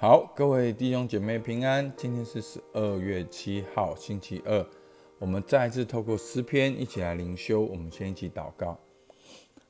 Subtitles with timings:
[0.00, 1.92] 好，各位弟兄姐妹平安。
[1.96, 4.64] 今天是十二月七号，星期二。
[5.18, 7.62] 我们再一次透过诗篇一起来灵修。
[7.62, 8.78] 我们先一起祷告。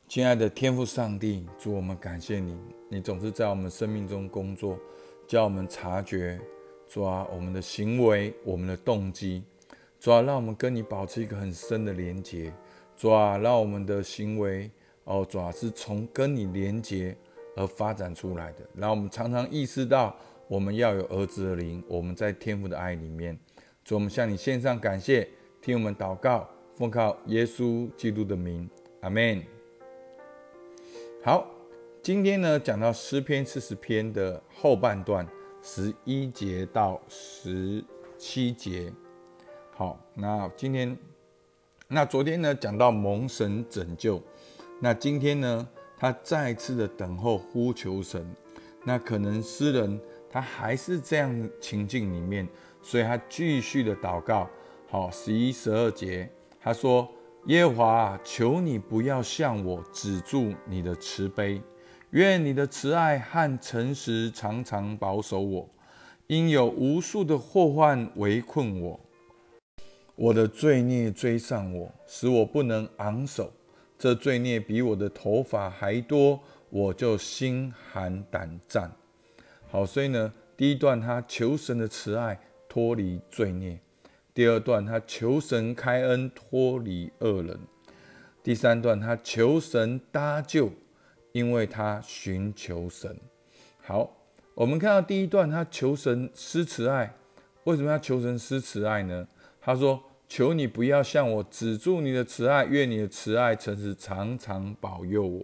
[0.06, 2.58] 亲爱的天父上帝，主我们感谢你，
[2.90, 4.78] 你总是在我们生命中工作，
[5.26, 6.38] 叫我们察觉，
[6.86, 9.42] 抓，我们的行为，我们的动机，
[9.98, 12.52] 抓，让我们跟你保持一个很深的连结，
[12.98, 14.70] 主啊，让我们的行为，
[15.04, 17.16] 哦，抓，是从跟你连结。
[17.58, 20.14] 而发展出来的，然后我们常常意识到，
[20.46, 23.36] 我们要有儿子的灵，我们在天父的爱里面。
[23.84, 25.28] 主，我们向你献上感谢，
[25.60, 29.42] 听我们祷告，奉靠耶稣基督的名，阿门。
[31.20, 31.50] 好，
[32.00, 35.26] 今天呢，讲到诗篇四十篇的后半段，
[35.60, 37.84] 十一节到十
[38.16, 38.92] 七节。
[39.74, 40.96] 好，那今天，
[41.88, 44.22] 那昨天呢，讲到蒙神拯救，
[44.80, 45.68] 那今天呢？
[45.98, 48.24] 他再次的等候呼求神，
[48.84, 52.48] 那可能诗人他还是这样情境里面，
[52.80, 54.48] 所以他继续的祷告。
[54.88, 57.06] 好，十一、十二节，他说
[57.46, 61.60] ：“耶和华，求你不要向我止住你的慈悲，
[62.10, 65.68] 愿你的慈爱和诚实常常保守我，
[66.28, 69.00] 因有无数的祸患围困我，
[70.14, 73.52] 我的罪孽追上我，使我不能昂首。”
[73.98, 76.38] 这罪孽比我的头发还多，
[76.70, 78.92] 我就心寒胆战。
[79.68, 82.38] 好，所以呢，第一段他求神的慈爱
[82.68, 83.78] 脱离罪孽；
[84.32, 87.56] 第二段他求神开恩脱离恶人；
[88.42, 90.70] 第三段他求神搭救，
[91.32, 93.18] 因为他寻求神。
[93.82, 94.16] 好，
[94.54, 97.12] 我们看到第一段他求神施慈爱，
[97.64, 99.26] 为什么要求神施慈爱呢？
[99.60, 100.04] 他说。
[100.28, 105.42] 求你不要向我止住你的慈爱，愿你的慈爱诚实常常保佑我。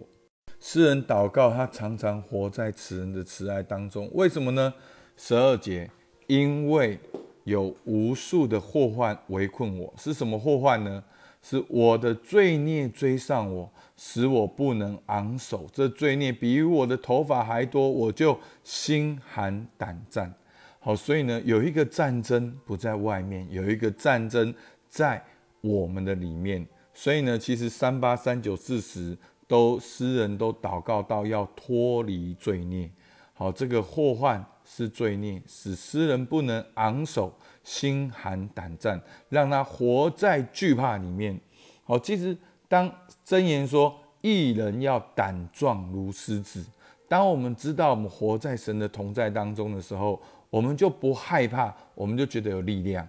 [0.59, 4.09] 诗人祷告，他常常活在此人的慈爱当中。
[4.13, 4.73] 为什么呢？
[5.17, 5.89] 十二节，
[6.27, 6.99] 因为
[7.45, 9.91] 有无数的祸患围困我。
[9.97, 11.03] 是什么祸患呢？
[11.41, 15.67] 是我的罪孽追上我，使我不能昂首。
[15.73, 20.33] 这罪孽比我的头发还多，我就心寒胆战。
[20.79, 24.53] 好，所以呢，有一个战争不在外面，有一个战争。
[24.95, 25.21] 在
[25.59, 32.89] 我们的里面，所以呢，其实三八、三九、四十都诗人都祷告到要脱离罪孽。
[33.33, 38.97] 好，这个祸患是罪孽，使诗人不能昂首，心寒胆战，
[39.27, 41.37] 让他活在惧怕里面。
[41.83, 42.37] 好，其实
[42.69, 42.89] 当
[43.27, 46.65] 箴言说一人要胆壮如狮子，
[47.09, 53.05] 当我们知道我们活在神的同在当中的时候，我们就不害怕，我们就觉得有力量。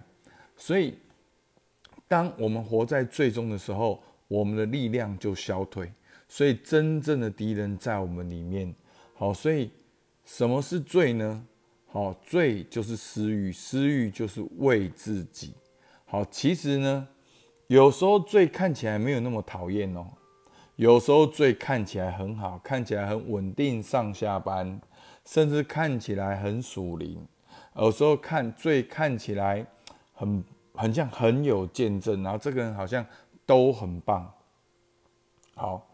[0.57, 0.93] 所以。
[2.07, 5.91] 当我们活在最终的时候，我们的力量就消退。
[6.29, 8.73] 所以真正的敌人在我们里面。
[9.13, 9.71] 好，所以
[10.25, 11.45] 什么是罪呢？
[11.85, 15.53] 好，罪就是私欲，私欲就是为自己。
[16.05, 17.07] 好，其实呢，
[17.67, 20.05] 有时候罪看起来没有那么讨厌哦。
[20.75, 24.79] 有时候罪看起来很好，看起来很稳定，上下班，
[25.25, 27.25] 甚至看起来很属灵。
[27.77, 29.65] 有时候看罪看起来
[30.13, 30.43] 很。
[30.77, 33.05] 很像很有见证，然后这个人好像
[33.45, 34.31] 都很棒，
[35.55, 35.85] 好，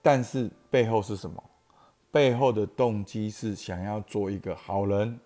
[0.00, 1.42] 但是背后是什么？
[2.10, 5.20] 背后的动机是想要做一个好人，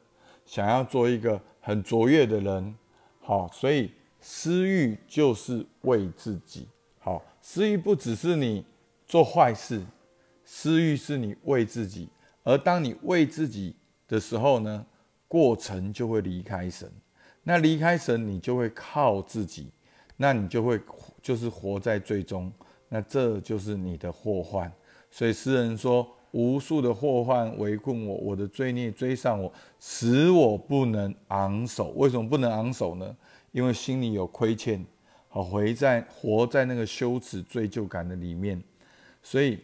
[0.44, 2.74] 想要做一个很卓越的人，
[3.20, 6.66] 好，所以私欲就是为自己，
[6.98, 8.64] 好，私欲不只是你
[9.06, 9.84] 做坏事，
[10.44, 12.08] 私欲是你为自己，
[12.42, 13.76] 而当你为自己
[14.08, 14.86] 的时候呢，
[15.28, 16.90] 过程就会离开神。
[17.48, 19.70] 那离开神，你就会靠自己，
[20.18, 20.78] 那你就会
[21.22, 22.52] 就是活在最终，
[22.90, 24.70] 那这就是你的祸患。
[25.10, 29.50] 所以诗人说：“无数的祸患围困我，我的罪孽追上我，
[29.80, 31.88] 使我不能昂首。
[31.92, 33.16] 为什么不能昂首呢？
[33.52, 34.84] 因为心里有亏欠，
[35.30, 38.62] 好回在活在那个羞耻罪疚感的里面。
[39.22, 39.58] 所以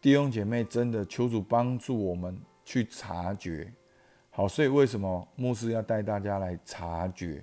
[0.00, 2.34] 弟兄姐妹，真的求主帮助我们
[2.64, 3.70] 去察觉。”
[4.38, 7.42] 好，所以为什么牧师要带大家来察觉？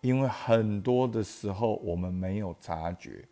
[0.00, 3.22] 因为很多的时候我们没有察觉，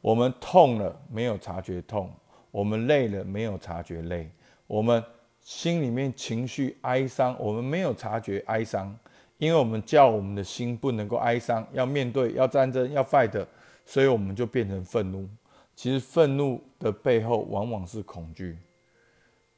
[0.00, 2.10] 我们痛了没有察觉痛，
[2.50, 4.30] 我们累了没有察觉累，
[4.66, 5.04] 我们
[5.42, 8.98] 心里面情绪哀伤，我们没有察觉哀伤，
[9.36, 13.46] 因为我们叫我们的心不能够哀伤，要面对，要战争，要 fight，
[13.84, 15.28] 所以我们就变成愤怒。
[15.76, 18.56] 其实愤怒的背后往往是恐惧。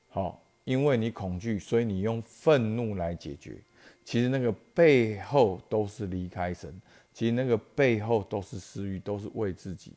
[0.08, 0.43] 好。
[0.66, 3.56] 因为你恐惧，所以你用愤怒来解决。
[4.04, 6.74] 其实那个背后都是离开神，
[7.12, 9.92] 其实那个背后都是私欲，都是为自己。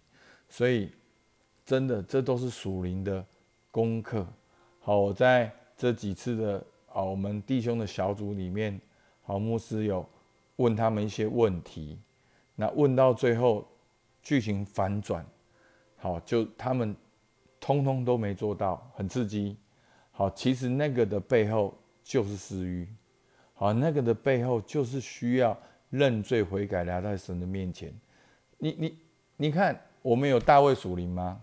[0.48, 0.92] 所以，
[1.66, 3.26] 真的，这都是属灵的
[3.72, 4.26] 功课。
[4.80, 6.64] 好，我在这几次的
[6.94, 8.80] 啊，我们弟兄的小组里面，
[9.24, 10.08] 好牧师有
[10.58, 11.98] 问他们一些问题，
[12.56, 13.68] 那问到最后
[14.22, 15.26] 剧情反转，
[15.98, 16.96] 好，就他们
[17.60, 19.58] 通通都没做到，很刺激。
[20.20, 21.74] 好，其实那个的背后
[22.04, 22.86] 就是私欲，
[23.54, 25.58] 好，那个的背后就是需要
[25.90, 27.90] 认罪悔改，来到神的面前。
[28.58, 28.98] 你你
[29.38, 31.40] 你看，我们有大卫属灵吗？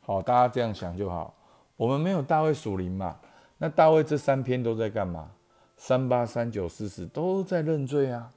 [0.00, 1.34] 好，大家这样想就好。
[1.76, 3.20] 我们没有大卫属灵嘛？
[3.58, 5.30] 那大卫这三篇都在干嘛？
[5.76, 8.30] 三八、三九、四十都在认罪啊。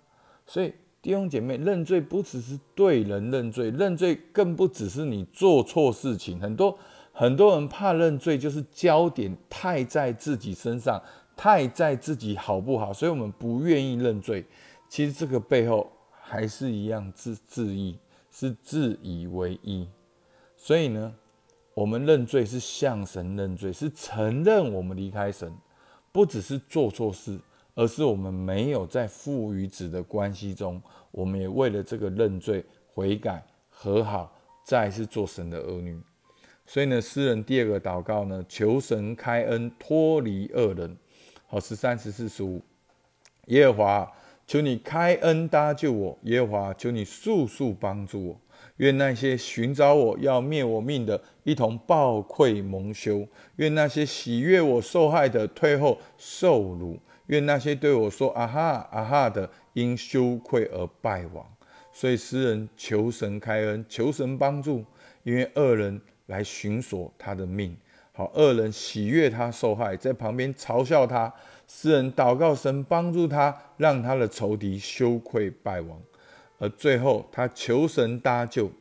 [0.45, 6.38] 所以弟兄姐妹，认罪不只是对人认罪，认罪更不只是你做错事情。
[6.42, 6.78] 很多
[7.19, 11.02] 很多人怕认罪，就是焦点太在自己身上，
[11.36, 14.46] 太在自己好不好，所以我们不愿意认罪。
[14.88, 17.98] 其实这个背后还是一样自自意，
[18.30, 19.88] 是自以为意。
[20.56, 21.12] 所以呢？
[21.74, 25.52] 我们认罪是向神认罪，是承认我们离开神，
[26.12, 27.40] 不只是做错事，
[27.74, 30.80] 而是我们没有在父与子的关系中，
[31.10, 34.31] 我们也为了这个认罪悔改和好，
[34.64, 36.00] 再是做神的儿女。
[36.69, 40.98] 所以呢，诗人第二个祷告呢，求神开恩脱离恶人。
[41.48, 42.62] 好，十三、十四、十五，
[43.46, 44.12] 耶和华，
[44.46, 48.42] 求你开恩搭救我；耶和华，求你速速帮助我。
[48.78, 53.25] 愿那些寻找我要灭我命的，一同暴愧蒙羞；
[53.56, 61.46] 愿那些喜悦我受害的，退后受辱；愿那些对我说“啊哈啊哈”的，因羞愧而败亡。
[61.94, 64.84] 所以诗人求神开恩，求神帮助，
[65.24, 67.76] 因为恶人来寻索他的命。
[68.14, 71.32] 好，恶人喜悦他受害，在旁边嘲笑他。
[71.68, 76.02] 诗人祷告神帮助他，让他的仇敌羞愧败亡。
[76.58, 78.72] 而最后，他求神搭救，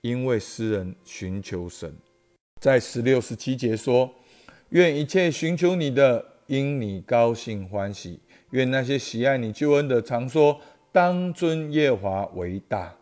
[0.00, 1.92] 因为诗人寻求神，
[2.60, 4.10] 在十六十七节说
[4.70, 8.20] ：“愿一切寻求你的，因你高兴欢喜；
[8.52, 10.58] 愿那些喜爱你救恩的，常说
[10.90, 12.94] 当尊耶华为大。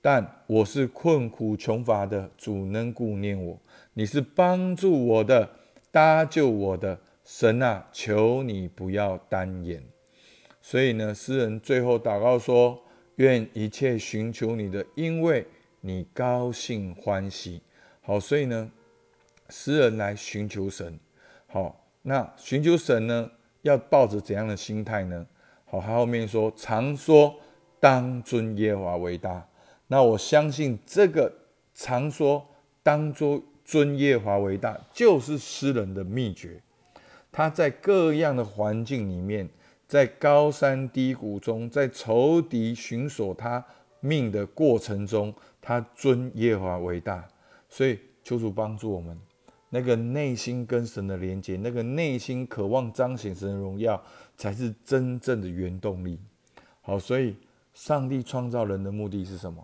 [0.00, 3.58] 但我是困苦穷乏的，主能顾念我。
[3.94, 5.50] 你是帮助我的，
[5.90, 7.88] 搭救我的神啊！
[7.92, 9.82] 求你不要单言。
[10.60, 12.82] 所以呢，诗人最后祷告说。
[13.16, 15.46] 愿一切寻求你的，因为
[15.82, 17.60] 你高兴欢喜。
[18.00, 18.70] 好，所以呢，
[19.50, 20.98] 诗人来寻求神。
[21.46, 23.30] 好，那寻求神呢，
[23.60, 25.26] 要抱着怎样的心态呢？
[25.66, 27.34] 好，他后面说，常说
[27.78, 29.46] 当尊耶华为大。
[29.90, 31.32] 那我相信这个
[31.74, 32.46] 常说
[32.80, 36.62] 当尊尊耶华为大，就是诗人的秘诀。
[37.32, 39.50] 他在各样的环境里面。
[39.90, 43.66] 在高山低谷中，在仇敌寻索他
[43.98, 47.26] 命的过程中，他尊耶华为大。
[47.68, 49.18] 所以求主帮助我们，
[49.70, 54.00] 那个内心跟神的连接，那个内心渴望彰显神的荣耀，
[54.36, 56.20] 才是真正的原动力。
[56.82, 57.34] 好，所以
[57.74, 59.60] 上帝创造人的目的是什么？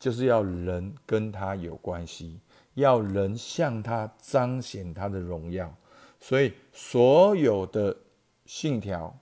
[0.00, 2.40] 就是要人跟他有关系，
[2.74, 5.72] 要人向他彰显他的荣耀。
[6.18, 7.96] 所以所有的
[8.44, 9.16] 信条。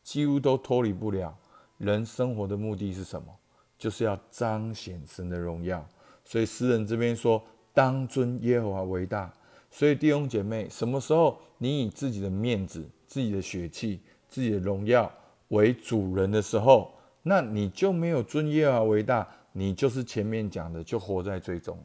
[0.00, 1.36] 几乎都脱离不了
[1.76, 3.28] 人生活的目的是什么？
[3.76, 5.86] 就是要彰显神的荣耀。
[6.24, 9.30] 所以诗人这边说：“当尊耶和华为大。”
[9.70, 14.00] 所以弟兄姐妹，什么时候你以自己的面子、自己的血气、
[14.30, 15.12] 自己的荣耀
[15.48, 21.76] 为主人的时候，那你就没有尊耶和华为大，你就是前面讲的，就活在最终。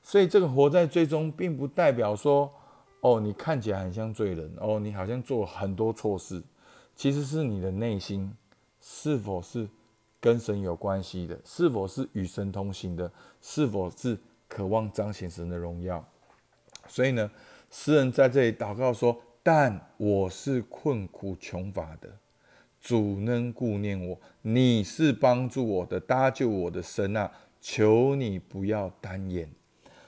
[0.00, 2.48] 所以这个活在最终，并不代表说，
[3.00, 6.40] 哦，你看起来很像罪人，哦，你好像做了很多错事。
[6.94, 8.32] 其实是你的内心
[8.80, 9.68] 是否是
[10.20, 13.10] 跟神有关系的，是否是与神同行的，
[13.42, 14.16] 是否是
[14.46, 16.02] 渴望彰显神的荣耀。
[16.86, 17.28] 所以呢，
[17.70, 22.08] 诗人在这里祷告说：“但我是困苦穷乏的，
[22.86, 27.28] 主能顾念我，你是帮助我的、搭救我的神啊！
[27.60, 29.50] 求你不要单言。”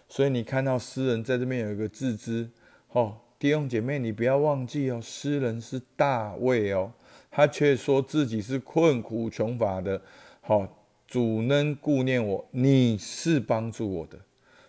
[0.08, 2.48] 所以你看到诗人在这边有一个自知，
[2.90, 3.16] 哦。
[3.36, 6.92] 弟兄姐妹，你不要忘记哦，诗人是大卫哦，
[7.32, 10.00] 他却说自己是困苦穷乏的。
[10.40, 14.16] 好，主能顾念我，你是帮助我的。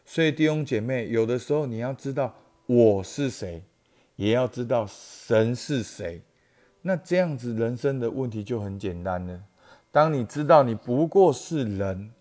[0.03, 2.35] 所以弟兄姐妹，有的时候你要知道
[2.65, 3.61] 我是谁，
[4.15, 6.23] 也要知道神是谁。
[6.81, 9.39] 那这样子人生的问题就很简单了。
[9.91, 12.11] 当你知道你不过是人，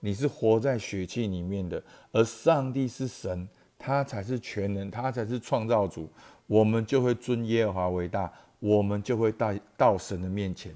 [0.00, 1.82] 你是活在血气里面的，
[2.12, 3.48] 而上帝是神。
[3.80, 6.10] 他才是全能，他才是创造主，
[6.48, 10.74] 我们就会尊耶和华为大，我们就会到到神的面前。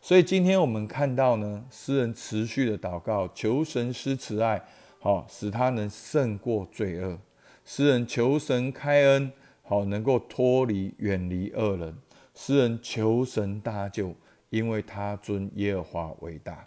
[0.00, 4.62] 所以今天我们看到呢，诗人持续的祷告，求神施慈爱，
[5.00, 7.18] 好使他能胜过罪恶。
[7.64, 11.96] 诗人求神开恩，好能够脱离远离恶人。
[12.34, 14.14] 诗人求神搭救，
[14.50, 16.66] 因为他尊耶和华为大。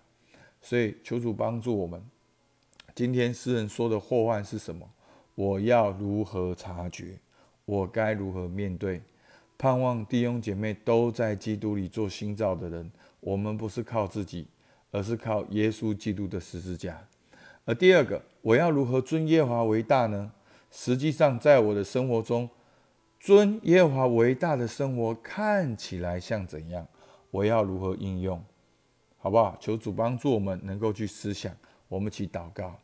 [0.61, 2.01] 所以求主帮助我们。
[2.93, 4.89] 今天诗人说的祸患是什么？
[5.35, 7.19] 我要如何察觉？
[7.65, 9.01] 我该如何面对？
[9.57, 12.91] 盼望弟兄姐妹都在基督里做新造的人。
[13.19, 14.47] 我们不是靠自己，
[14.91, 17.05] 而是靠耶稣基督的十字架。
[17.65, 20.31] 而第二个，我要如何尊耶和华为大呢？
[20.71, 22.49] 实际上，在我的生活中，
[23.25, 26.85] 尊耶和华为大的生活看起来像怎样？
[27.31, 28.39] 我要如何应用？
[29.17, 29.57] 好不好？
[29.59, 31.51] 求主帮助我们能够去思想。
[31.87, 32.75] 我们一起祷告。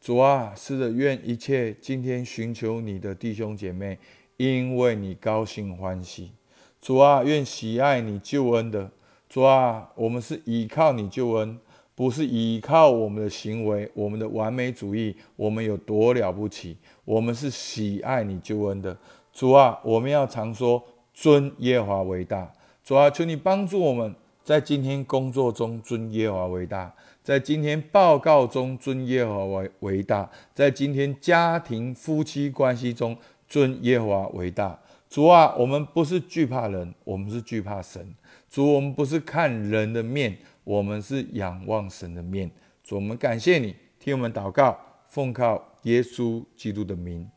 [0.00, 3.96] 主啊，是的，愿一切今天寻求你的弟兄姐妹，
[4.36, 6.32] 因为你高兴欢喜。
[6.80, 8.90] 主啊，愿喜爱你救恩的
[9.28, 11.56] 主啊，我们是依靠你救恩，
[11.94, 16.76] 不是依靠我们的行为、我们的完美主义，我们有多了不起？
[17.04, 18.98] 我们是喜爱你救恩的
[19.38, 19.78] 主啊！
[19.84, 20.82] 我们要常说
[21.14, 22.52] 尊耶华为大。
[22.82, 26.92] 主啊，求你帮助我们在今天工作中尊耶华为大。
[27.22, 33.16] 在今天报告中尊耶华为为大，在今天家庭夫妻关系中
[33.46, 34.76] 尊耶华为大。
[35.08, 38.12] 主啊，我们不是惧怕人，我们是惧怕神。
[38.50, 42.50] 主，我们不是看人的面，我们是仰望神的面。
[42.82, 44.76] 主，我们感谢你，听我们祷告，
[45.06, 47.30] 奉靠耶稣基督的名，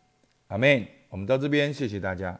[0.47, 0.83] 阿门。
[1.11, 2.39] 我们到这边，谢谢大家。